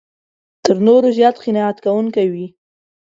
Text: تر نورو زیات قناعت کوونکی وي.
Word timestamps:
تر 0.63 0.75
نورو 0.87 1.09
زیات 1.17 1.35
قناعت 1.43 1.77
کوونکی 1.85 2.27
وي. 2.33 2.47